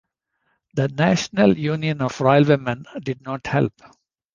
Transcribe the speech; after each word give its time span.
The 0.73 0.87
National 0.87 1.55
Union 1.55 2.01
of 2.01 2.19
Railwaymen 2.21 2.85
did 3.03 3.21
not 3.21 3.45
help. 3.45 3.79